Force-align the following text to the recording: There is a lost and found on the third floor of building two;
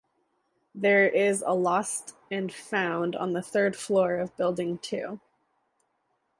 There 0.73 1.07
is 1.07 1.43
a 1.45 1.53
lost 1.53 2.15
and 2.31 2.51
found 2.51 3.15
on 3.15 3.33
the 3.33 3.41
third 3.43 3.75
floor 3.75 4.15
of 4.15 4.35
building 4.35 4.79
two; 4.79 5.19